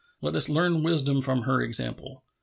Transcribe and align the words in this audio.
Let 0.19 0.35
us 0.35 0.49
learn 0.49 0.81
wisdom 0.81 1.21
from 1.21 1.43
her 1.43 1.61
example. 1.61 2.23